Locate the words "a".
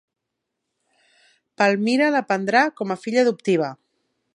2.97-2.99